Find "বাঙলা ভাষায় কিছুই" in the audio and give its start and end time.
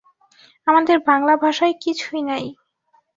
1.07-2.21